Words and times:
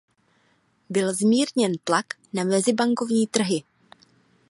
Byl 0.89 1.13
zmírněn 1.13 1.71
tlak 1.83 2.05
na 2.33 2.43
mezibankovní 2.43 3.27
trhy. 3.27 3.63